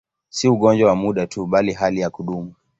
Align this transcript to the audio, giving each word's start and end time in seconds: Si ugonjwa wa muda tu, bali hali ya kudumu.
Si 0.29 0.47
ugonjwa 0.49 0.89
wa 0.89 0.95
muda 0.95 1.27
tu, 1.27 1.45
bali 1.45 1.73
hali 1.73 1.99
ya 1.99 2.09
kudumu. 2.09 2.53